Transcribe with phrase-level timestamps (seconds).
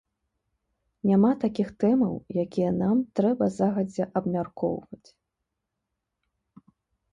[1.09, 2.13] Няма такіх тэмаў,
[2.45, 5.17] якія нам трэба загадзя абмяркоўваць.